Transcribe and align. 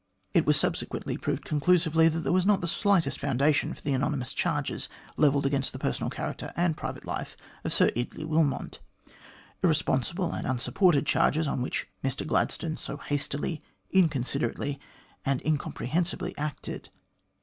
It 0.33 0.47
was 0.47 0.59
subsequently 0.59 1.15
proved 1.15 1.45
conclusively 1.45 2.07
that 2.09 2.21
there, 2.21 2.31
was 2.33 2.43
not 2.43 2.59
the 2.59 2.65
slightest 2.65 3.19
founda 3.21 3.53
tion 3.53 3.75
for 3.75 3.83
the 3.83 3.93
anonymous 3.93 4.33
charges 4.33 4.89
levelled 5.15 5.45
against 5.45 5.73
the 5.73 5.77
personal 5.77 6.09
character 6.09 6.51
and 6.55 6.75
private 6.75 7.05
life 7.05 7.37
of 7.63 7.71
Sir 7.71 7.91
Eardley 7.95 8.25
Wilmot 8.25 8.79
irresponsible 9.61 10.31
and 10.33 10.47
unsupported 10.47 11.05
charges 11.05 11.45
on 11.45 11.61
which 11.61 11.87
Mr 12.03 12.25
Gladstone 12.25 12.77
so 12.77 12.97
hastily, 12.97 13.61
inconsiderately, 13.93 14.79
and 15.23 15.39
incomprehensibly 15.45 16.35
acted. 16.35 16.89